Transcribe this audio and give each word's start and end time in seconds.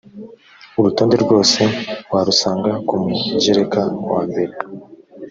urutonde 0.79 1.15
rwose 1.23 1.61
warusanga 2.13 2.71
ku 2.87 2.95
mugereka 3.05 3.81
wambere 4.11 4.53